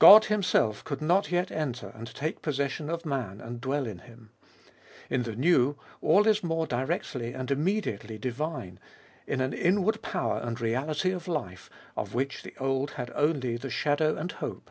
[0.00, 4.30] God Himself could not yet enter and take possession of man and dwell in him.
[5.08, 8.80] In the New all is more directly and immediately divine—
[9.28, 13.70] in an inward power and reality and life, of which the Old had only the
[13.70, 14.68] shadow and hope.